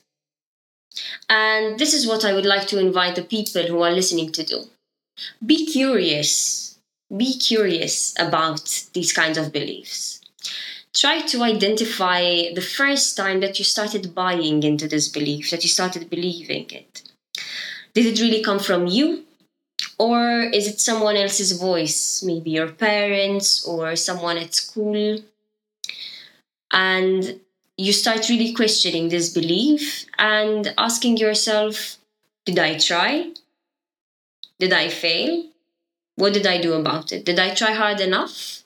[1.30, 4.44] And this is what i would like to invite the people who are listening to
[4.44, 4.64] do.
[5.46, 6.80] Be curious.
[7.16, 10.17] Be curious about these kinds of beliefs
[10.98, 15.70] try to identify the first time that you started buying into this belief, that you
[15.70, 17.04] started believing it.
[17.94, 19.24] Did it really come from you?
[20.00, 25.20] Or is it someone else's voice, maybe your parents or someone at school?
[26.72, 27.40] And
[27.78, 31.98] you start really questioning this belief and asking yourself
[32.46, 33.34] Did I try?
[34.60, 35.46] Did I fail?
[36.16, 37.26] What did I do about it?
[37.26, 38.64] Did I try hard enough?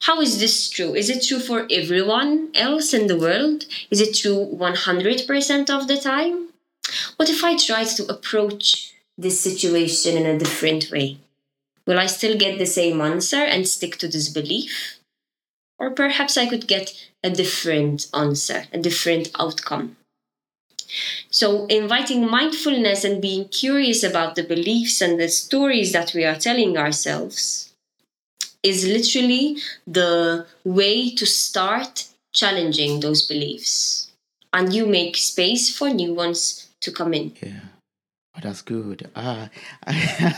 [0.00, 0.94] How is this true?
[0.94, 3.64] Is it true for everyone else in the world?
[3.90, 6.48] Is it true 100% of the time?
[7.16, 11.18] What if I tried to approach this situation in a different way?
[11.86, 14.98] Will I still get the same answer and stick to this belief?
[15.78, 19.96] Or perhaps I could get a different answer, a different outcome.
[21.30, 26.36] So, inviting mindfulness and being curious about the beliefs and the stories that we are
[26.36, 27.65] telling ourselves
[28.66, 34.10] is literally the way to start challenging those beliefs.
[34.52, 37.34] And you make space for new ones to come in.
[37.42, 37.60] Yeah.
[38.36, 39.08] Oh, that's good.
[39.16, 39.48] Ah,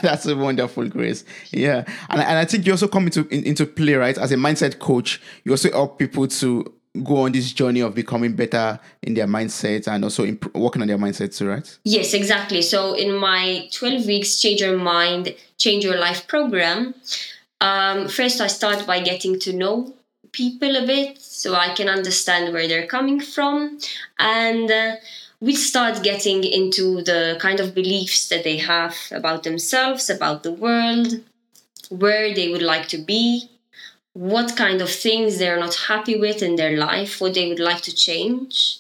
[0.03, 1.25] that's a wonderful grace.
[1.51, 4.37] Yeah, and and I think you also come into in, into play right as a
[4.37, 5.21] mindset coach.
[5.43, 9.89] You also help people to go on this journey of becoming better in their mindset
[9.89, 11.79] and also imp- working on their mindset too, right?
[11.85, 12.63] Yes, exactly.
[12.63, 16.95] So in my 12 weeks Change Your Mind, Change Your Life program,
[17.61, 19.95] um, first I start by getting to know
[20.33, 23.79] people a bit so I can understand where they're coming from.
[24.19, 24.97] And uh,
[25.41, 30.53] we start getting into the kind of beliefs that they have about themselves, about the
[30.53, 31.21] world,
[31.91, 33.49] where they would like to be,
[34.13, 37.83] what kind of things they're not happy with in their life, what they would like
[37.83, 38.79] to change.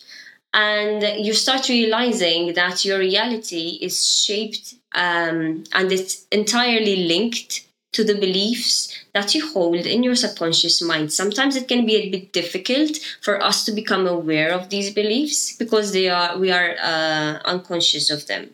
[0.52, 8.04] And you start realizing that your reality is shaped um, and it's entirely linked to
[8.04, 11.12] the beliefs that you hold in your subconscious mind.
[11.12, 15.56] Sometimes it can be a bit difficult for us to become aware of these beliefs
[15.56, 18.50] because they are we are uh, unconscious of them.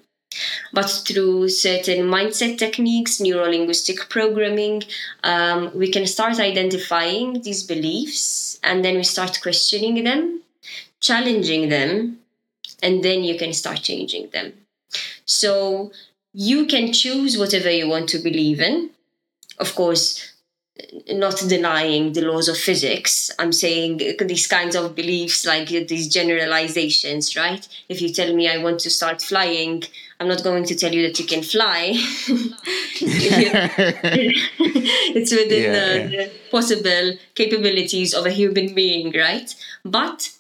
[0.73, 4.83] But through certain mindset techniques, neuro linguistic programming,
[5.23, 10.43] um, we can start identifying these beliefs and then we start questioning them,
[11.01, 12.19] challenging them,
[12.83, 14.53] and then you can start changing them.
[15.25, 15.93] So
[16.33, 18.91] you can choose whatever you want to believe in.
[19.59, 20.35] Of course,
[21.13, 23.31] not denying the laws of physics.
[23.39, 27.67] I'm saying these kinds of beliefs, like these generalizations, right?
[27.89, 29.85] If you tell me I want to start flying,
[30.19, 31.93] I'm not going to tell you that you can fly.
[35.15, 36.25] it's within yeah, the, yeah.
[36.25, 39.55] the possible capabilities of a human being, right?
[39.85, 40.31] But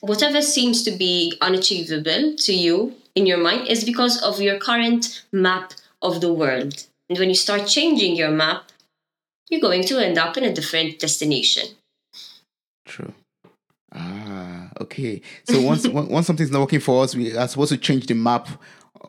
[0.00, 5.24] whatever seems to be unachievable to you in your mind is because of your current
[5.30, 6.84] map of the world.
[7.08, 8.70] And when you start changing your map,
[9.48, 11.66] you're going to end up in a different destination.
[12.84, 13.14] True.
[13.94, 15.22] Ah, okay.
[15.48, 18.48] So once once something's not working for us, we are supposed to change the map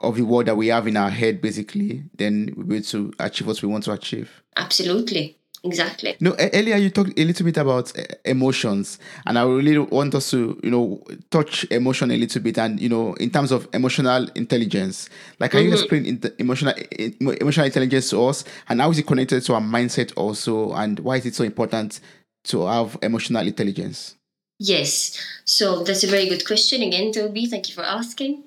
[0.02, 2.04] of the world that we have in our head, basically.
[2.16, 4.44] Then we're able to achieve what we want to achieve.
[4.56, 9.78] Absolutely exactly no earlier you talked a little bit about uh, emotions and i really
[9.78, 13.52] want us to you know touch emotion a little bit and you know in terms
[13.52, 15.70] of emotional intelligence like can mm-hmm.
[15.70, 16.74] you explain in emotional
[17.20, 21.18] emotional intelligence to us and how is it connected to our mindset also and why
[21.18, 22.00] is it so important
[22.44, 24.16] to have emotional intelligence
[24.62, 27.46] Yes, so that's a very good question again, Toby.
[27.46, 28.44] Thank you for asking.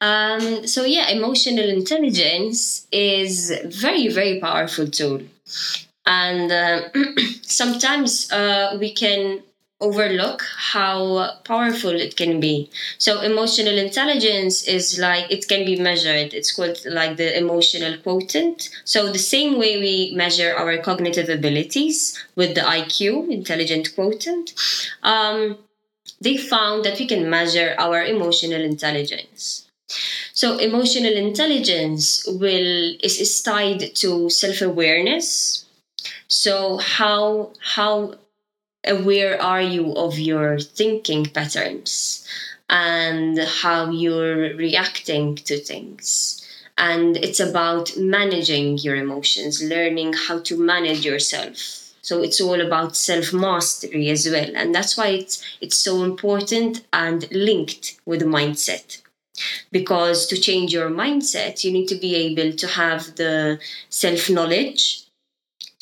[0.00, 5.20] Um, so yeah, emotional intelligence is very very powerful tool
[6.06, 6.88] and uh,
[7.42, 9.42] sometimes uh, we can
[9.80, 12.70] overlook how powerful it can be.
[12.98, 16.32] So emotional intelligence is like it can be measured.
[16.32, 18.70] It's called like the emotional quotient.
[18.84, 24.54] So the same way we measure our cognitive abilities with the iq intelligent quotient
[25.02, 25.58] um,
[26.20, 29.66] they found that we can measure our emotional intelligence.
[30.32, 35.63] So emotional intelligence will is, is tied to self-awareness
[36.34, 38.16] so how how
[38.84, 42.26] aware are you of your thinking patterns
[42.68, 46.40] and how you're reacting to things?
[46.76, 51.56] And it's about managing your emotions, learning how to manage yourself.
[52.02, 54.50] So it's all about self mastery as well.
[54.56, 59.00] And that's why it's, it's so important and linked with mindset.
[59.70, 65.03] Because to change your mindset, you need to be able to have the self knowledge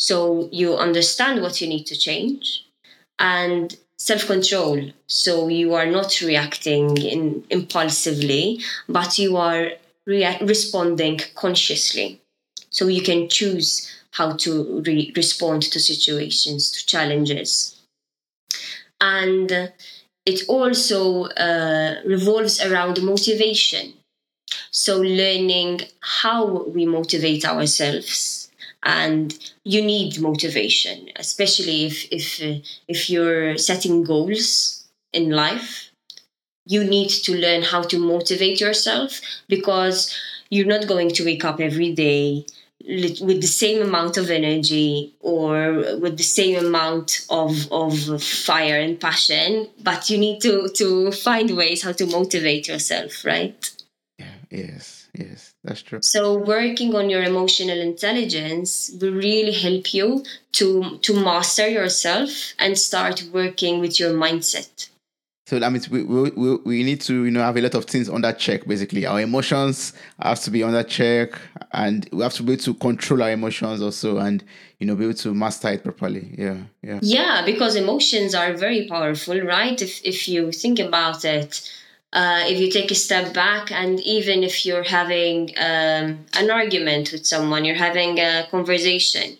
[0.09, 2.67] so you understand what you need to change
[3.21, 4.91] and self control.
[5.07, 9.71] So you are not reacting in, impulsively, but you are
[10.07, 12.21] rea- responding consciously.
[12.71, 13.71] So you can choose
[14.19, 17.77] how to re- respond to situations, to challenges.
[19.01, 19.73] And
[20.27, 23.95] it also uh, revolves around motivation.
[24.71, 28.42] So learning how we motivate ourselves
[28.83, 32.41] and you need motivation especially if if
[32.89, 35.91] if you're setting goals in life.
[36.65, 40.17] You need to learn how to motivate yourself because
[40.49, 42.47] you're not going to wake up every day
[42.85, 49.01] with the same amount of energy or with the same amount of, of fire and
[49.01, 53.71] passion but you need to to find ways how to motivate yourself right?
[54.19, 56.01] Yeah yes yes that's true.
[56.03, 62.77] So working on your emotional intelligence will really help you to to master yourself and
[62.77, 64.89] start working with your mindset.
[65.47, 67.85] So that means we, we, we, we need to you know have a lot of
[67.85, 68.67] things under check.
[68.67, 71.39] Basically, our emotions have to be under check,
[71.73, 74.43] and we have to be able to control our emotions also, and
[74.79, 76.35] you know be able to master it properly.
[76.37, 76.99] Yeah, yeah.
[77.03, 79.81] Yeah, because emotions are very powerful, right?
[79.81, 81.71] If if you think about it
[82.13, 87.11] uh, if you take a step back and even if you're having um, an argument
[87.13, 89.37] with someone you're having a conversation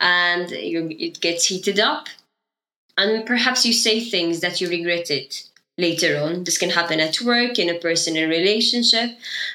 [0.00, 2.08] and it gets heated up
[2.98, 5.34] and perhaps you say things that you regretted
[5.78, 6.44] later on.
[6.44, 9.10] This can happen at work, in a personal relationship,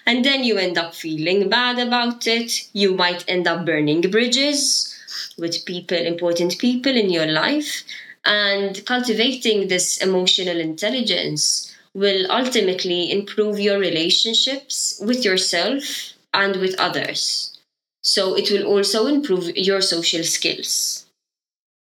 [0.06, 2.70] and then you end up feeling bad about it.
[2.74, 4.96] You might end up burning bridges
[5.38, 7.84] with people, important people in your life,
[8.24, 17.58] and cultivating this emotional intelligence will ultimately improve your relationships with yourself and with others.
[18.04, 21.06] So it will also improve your social skills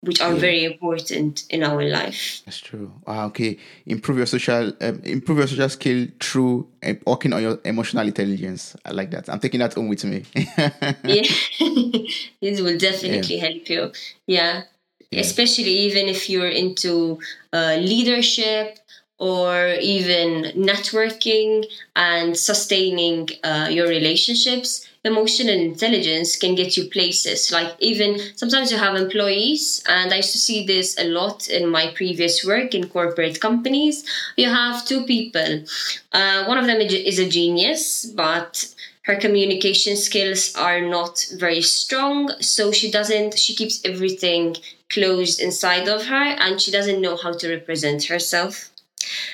[0.01, 0.39] which are yeah.
[0.39, 2.41] very important in our life.
[2.45, 2.91] That's true.
[3.05, 3.57] Ah, okay.
[3.85, 8.75] Improve your social, um, improve your social skill through uh, working on your emotional intelligence.
[8.83, 9.29] I like that.
[9.29, 10.25] I'm taking that home with me.
[10.33, 10.51] yeah,
[12.41, 13.47] it will definitely yeah.
[13.47, 13.91] help you.
[14.25, 14.63] Yeah.
[15.11, 15.21] yeah.
[15.21, 17.19] especially even if you're into
[17.53, 18.79] uh, leadership
[19.21, 21.63] or even networking
[21.95, 27.51] and sustaining uh, your relationships emotional intelligence can get you places.
[27.51, 31.67] Like even sometimes you have employees, and I used to see this a lot in
[31.69, 34.05] my previous work in corporate companies.
[34.37, 35.63] You have two people.
[36.11, 42.29] Uh, one of them is a genius, but her communication skills are not very strong
[42.39, 44.55] so she doesn't she keeps everything
[44.89, 48.70] closed inside of her and she doesn't know how to represent herself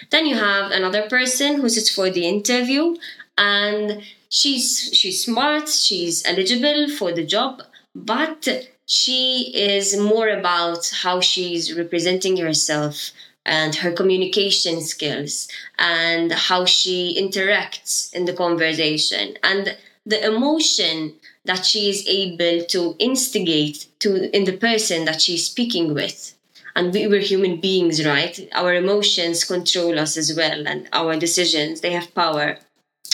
[0.10, 2.96] then you have another person who sits for the interview
[3.38, 7.62] and she's she's smart she's eligible for the job
[7.96, 8.48] but
[8.86, 13.12] she is more about how she's representing herself
[13.46, 15.48] and her communication skills
[15.78, 21.14] and how she interacts in the conversation and the emotion
[21.46, 26.37] that she is able to instigate to in the person that she's speaking with
[26.78, 31.82] and we were human beings right our emotions control us as well and our decisions
[31.82, 32.58] they have power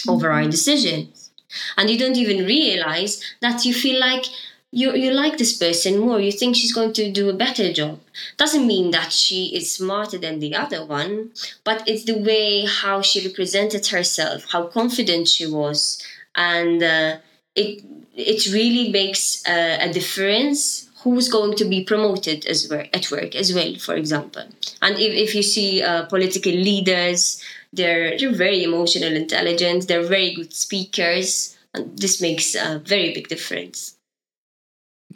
[0.07, 0.49] over our mm-hmm.
[0.51, 1.31] decisions.
[1.77, 4.25] And you don't even realize that you feel like
[4.71, 7.99] you, you like this person more, you think she's going to do a better job.
[8.37, 11.31] Doesn't mean that she is smarter than the other one,
[11.63, 16.03] but it's the way how she represented herself, how confident she was,
[16.33, 17.17] and uh,
[17.55, 17.83] it
[18.15, 23.35] it really makes uh, a difference who's going to be promoted as work, at work
[23.35, 24.45] as well, for example.
[24.81, 27.43] And if, if you see uh, political leaders
[27.73, 29.87] they're, they're very emotional intelligent.
[29.87, 31.57] They're very good speakers.
[31.73, 33.95] And this makes a very big difference.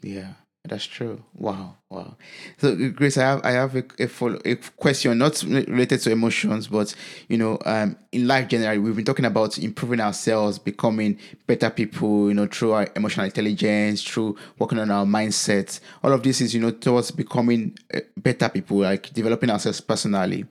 [0.02, 0.34] Yeah,
[0.66, 1.24] that's true.
[1.36, 2.16] Wow, wow.
[2.58, 6.68] So, Grace, I have I have a, a, follow, a question not related to emotions,
[6.68, 6.94] but
[7.28, 12.28] you know, um, in life generally, we've been talking about improving ourselves, becoming better people.
[12.28, 15.80] You know, through our emotional intelligence, through working on our mindset.
[16.04, 20.46] All of this is you know towards becoming uh, better people, like developing ourselves personally.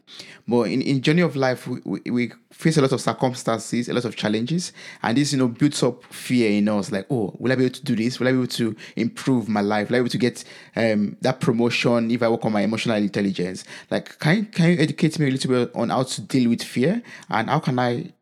[0.48, 3.92] But in, in journey of life, we, we, we, face a lot of circumstances, a
[3.92, 4.72] lot of challenges,
[5.02, 6.90] and this, you know, builds up fear in us.
[6.90, 8.18] Like, oh, will I be able to do this?
[8.18, 9.90] Will I be able to improve my life?
[9.90, 12.96] Will I be able to get um, that promotion if I work on my emotional
[12.96, 13.64] intelligence?
[13.90, 17.02] Like, can can you educate me a little bit on how to deal with fear
[17.28, 18.12] and how can I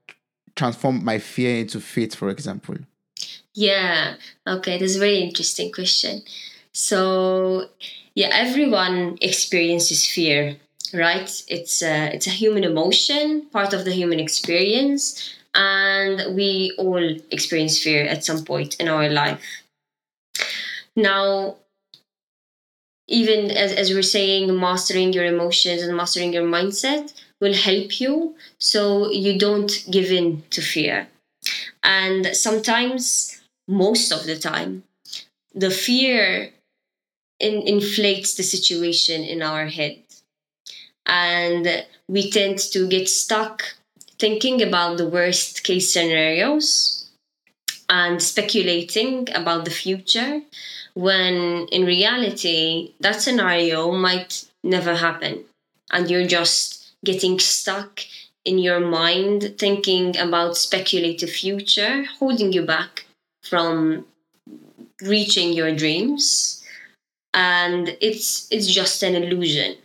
[0.57, 2.77] transform my fear into faith, for example?
[3.55, 4.15] Yeah.
[4.47, 6.23] Okay, that's a very interesting question.
[6.73, 7.69] So,
[8.15, 10.57] yeah, everyone experiences fear
[10.95, 11.43] right?
[11.49, 17.83] It's a, it's a human emotion, part of the human experience, and we all experience
[17.83, 19.41] fear at some point in our life.
[20.97, 21.57] Now,
[23.07, 28.35] even as, as we're saying, mastering your emotions and mastering your mindset will help you
[28.59, 31.09] so you don't give in to fear.
[31.83, 34.85] And sometimes, most of the time,
[35.55, 36.51] the fear
[37.39, 39.99] in, inflates the situation in our head
[41.07, 43.77] and we tend to get stuck
[44.19, 47.11] thinking about the worst case scenarios
[47.89, 50.41] and speculating about the future
[50.95, 55.45] when in reality that scenario might never happen.
[55.93, 58.01] And you're just getting stuck
[58.45, 63.07] in your mind thinking about speculative future holding you back
[63.43, 64.07] from
[65.03, 66.63] reaching your dreams.
[67.33, 69.77] And it's it's just an illusion.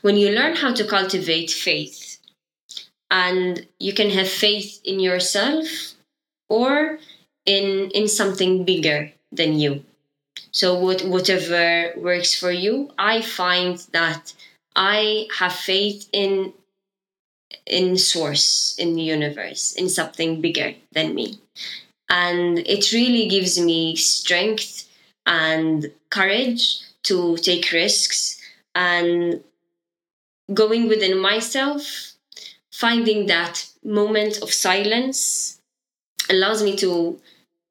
[0.00, 2.18] When you learn how to cultivate faith
[3.10, 5.66] and you can have faith in yourself
[6.48, 6.98] or
[7.44, 9.84] in in something bigger than you
[10.50, 14.34] so what, whatever works for you i find that
[14.76, 16.52] i have faith in
[17.66, 21.38] in source in the universe in something bigger than me.
[22.08, 24.88] And it really gives me strength
[25.26, 28.40] and courage to take risks
[28.74, 29.42] and
[30.54, 32.12] going within myself,
[32.72, 35.60] finding that moment of silence
[36.30, 37.20] allows me to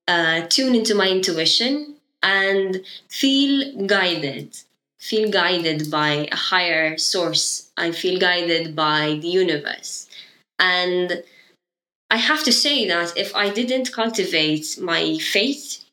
[0.08, 1.97] uh, tune into my intuition
[2.28, 4.58] and feel guided
[5.00, 7.70] feel guided by a higher source.
[7.78, 10.10] I feel guided by the universe.
[10.60, 11.24] And
[12.10, 15.84] I have to say that if I didn't cultivate my faith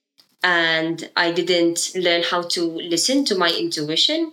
[0.43, 2.63] and I didn't learn how to
[2.95, 4.33] listen to my intuition,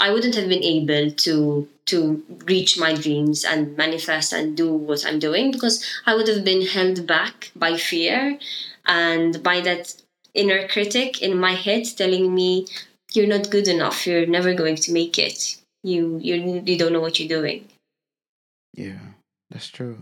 [0.00, 5.04] I wouldn't have been able to to reach my dreams and manifest and do what
[5.04, 8.38] I'm doing because I would have been held back by fear
[8.86, 10.01] and by that
[10.34, 12.66] inner critic in my head telling me
[13.12, 14.06] you're not good enough.
[14.06, 15.56] You're never going to make it.
[15.82, 17.68] You you you don't know what you're doing.
[18.74, 18.98] Yeah
[19.52, 19.98] that's true.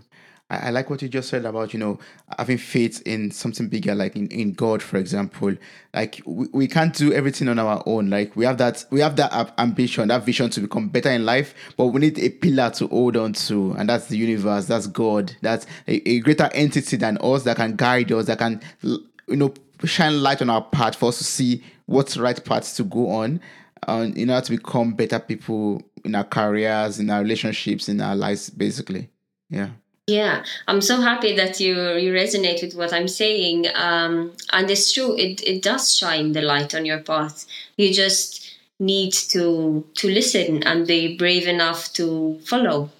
[0.48, 1.98] I, I like what you just said about, you know,
[2.38, 5.54] having faith in something bigger, like in, in God, for example.
[5.92, 8.10] Like we, we can't do everything on our own.
[8.10, 11.54] Like we have that we have that ambition, that vision to become better in life,
[11.76, 15.34] but we need a pillar to hold on to, and that's the universe, that's God,
[15.42, 19.52] that's a, a greater entity than us that can guide us, that can you know
[19.86, 23.10] shine light on our path for us to see what's the right path to go
[23.10, 23.40] on
[23.88, 28.14] and in order to become better people in our careers, in our relationships, in our
[28.14, 29.08] lives, basically.
[29.48, 29.70] Yeah.
[30.06, 33.66] Yeah, I'm so happy that you you resonate with what I'm saying.
[33.74, 37.46] Um, and it's true, it, it does shine the light on your path.
[37.76, 42.90] You just need to to listen and be brave enough to follow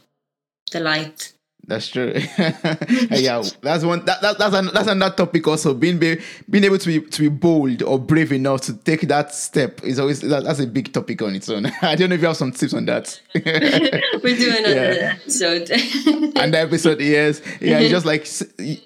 [0.70, 1.32] the light.
[1.66, 2.12] That's true.
[3.10, 4.04] yeah, that's one.
[4.04, 5.46] That, that, that's an, that's another topic.
[5.46, 9.02] Also, being be, being able to be to be bold or brave enough to take
[9.02, 11.66] that step is always that, that's a big topic on its own.
[11.82, 13.20] I don't know if you have some tips on that.
[13.34, 13.40] we
[14.36, 15.16] do another yeah.
[15.20, 15.70] episode.
[15.70, 18.26] and the episode, yes, yeah, just like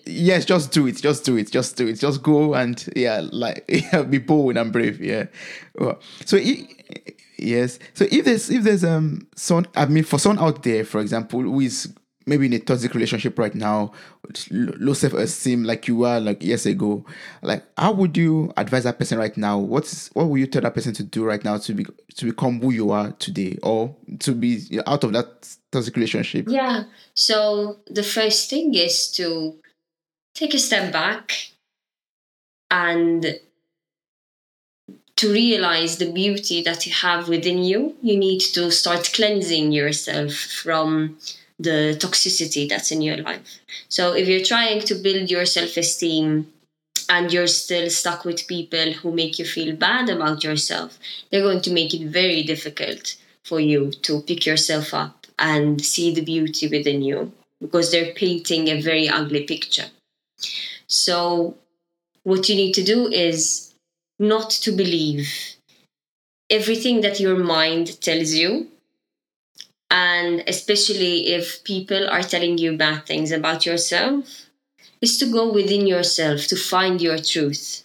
[0.05, 3.65] yes, just do it, just do it, just do it, just go and yeah, like
[3.69, 5.01] yeah, be bold and brave.
[5.01, 5.27] Yeah.
[6.27, 6.39] So.
[7.39, 7.79] yes.
[7.95, 11.41] So if there's if there's um someone I mean for someone out there, for example,
[11.41, 11.93] who is
[12.27, 13.93] maybe in a toxic relationship right now,
[14.51, 17.05] low self esteem like you were like years ago,
[17.43, 19.59] like how would you advise that person right now?
[19.59, 22.61] What's what would you tell that person to do right now to be to become
[22.61, 26.47] who you are today, or to be out of that toxic relationship?
[26.49, 26.85] Yeah.
[27.15, 29.57] So the first thing is to
[30.35, 31.51] take a step back
[32.71, 33.39] and
[35.17, 37.97] to realize the beauty that you have within you.
[38.03, 41.17] You need to start cleansing yourself from
[41.59, 43.61] the toxicity that's in your life.
[43.89, 46.53] So if you're trying to build your self esteem
[47.09, 50.99] and you're still stuck with people who make you feel bad about yourself,
[51.31, 56.15] they're going to make it very difficult for you to pick yourself up and see
[56.15, 59.87] the beauty within you because they're painting a very ugly picture.
[60.87, 61.57] So,
[62.23, 63.75] what you need to do is
[64.19, 65.57] not to believe
[66.51, 68.69] everything that your mind tells you
[69.95, 74.51] and especially if people are telling you bad things about yourself,
[75.01, 77.85] is to go within yourself to find your truth.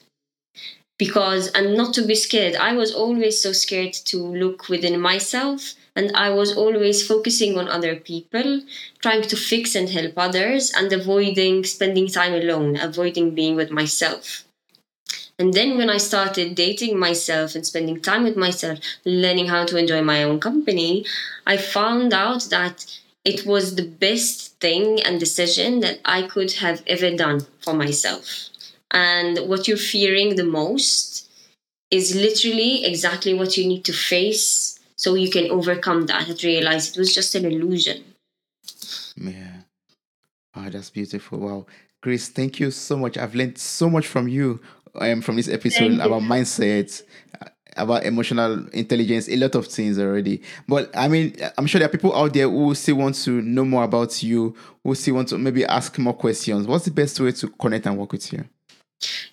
[0.97, 5.75] Because, and not to be scared, I was always so scared to look within myself,
[5.95, 8.63] and I was always focusing on other people,
[9.03, 14.48] trying to fix and help others, and avoiding spending time alone, avoiding being with myself.
[15.39, 19.77] And then when I started dating myself and spending time with myself, learning how to
[19.77, 21.05] enjoy my own company,
[21.47, 22.85] I found out that
[23.23, 28.49] it was the best thing and decision that I could have ever done for myself.
[28.91, 31.29] And what you're fearing the most
[31.89, 36.89] is literally exactly what you need to face so you can overcome that and realize
[36.89, 38.03] it was just an illusion.
[39.15, 39.61] Yeah.
[40.55, 41.39] Oh, that's beautiful.
[41.39, 41.65] Wow.
[42.01, 43.17] Grace, thank you so much.
[43.17, 44.61] I've learned so much from you
[44.95, 46.29] um, from this episode Thank about you.
[46.29, 47.03] mindset,
[47.77, 50.41] about emotional intelligence, a lot of things already.
[50.67, 53.65] But I mean, I'm sure there are people out there who still want to know
[53.65, 56.67] more about you, who still want to maybe ask more questions.
[56.67, 58.45] What's the best way to connect and work with you?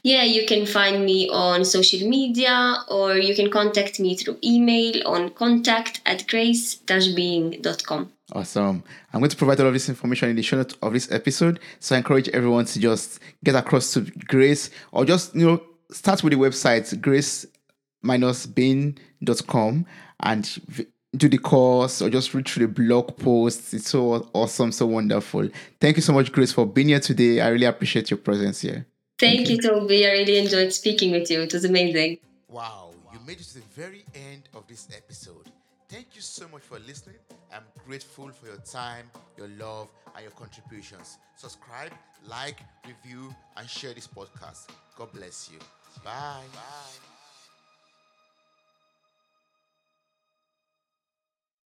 [0.02, 5.02] Yeah, you can find me on social media or you can contact me through email
[5.06, 8.12] on contact at grace-being.com.
[8.32, 8.82] Awesome.
[9.12, 11.60] I'm going to provide all of this information in the show notes of this episode.
[11.78, 15.62] So I encourage everyone to just get across to Grace or just, you know,
[15.92, 19.86] start with the website grace-being.com
[20.20, 23.72] and do the course or just read through the blog posts.
[23.72, 25.48] It's so awesome, so wonderful.
[25.80, 27.40] Thank you so much, Grace, for being here today.
[27.40, 28.84] I really appreciate your presence here.
[29.18, 30.04] Thank, Thank you, Toby.
[30.04, 31.42] I really enjoyed speaking with you.
[31.42, 32.18] It was amazing.
[32.48, 35.52] Wow, you made it to the very end of this episode.
[35.96, 37.16] Thank you so much for listening.
[37.50, 41.16] I'm grateful for your time, your love, and your contributions.
[41.36, 41.90] Subscribe,
[42.28, 44.68] like, review, and share this podcast.
[44.94, 45.58] God bless you.
[46.04, 46.42] Bye.
[46.52, 47.05] Bye.